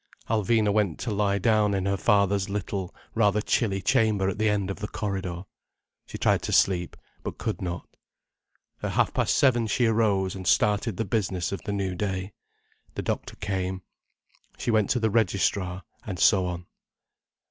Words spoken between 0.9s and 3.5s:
to lie down in her father's little, rather